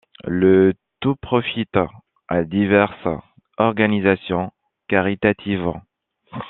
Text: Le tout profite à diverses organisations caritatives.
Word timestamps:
Le 0.25 0.73
tout 0.99 1.15
profite 1.15 1.77
à 2.27 2.43
diverses 2.43 3.07
organisations 3.59 4.51
caritatives. 4.87 5.73